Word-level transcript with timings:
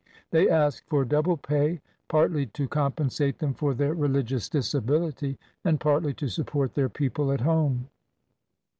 They 0.31 0.49
asked 0.49 0.89
for 0.89 1.05
double 1.05 1.37
pay 1.37 1.79
partly 2.07 2.47
to 2.57 2.67
compensate 2.67 3.37
them 3.37 3.53
for 3.53 3.75
their 3.75 3.93
religious 3.93 4.49
disability, 4.49 5.37
and 5.63 5.79
partly 5.79 6.15
to 6.15 6.27
support 6.27 6.73
their 6.73 6.89
people 6.89 7.31
at 7.31 7.41
home. 7.41 7.87